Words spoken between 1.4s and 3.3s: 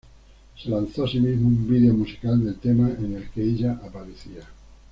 un vídeo musical del tema en el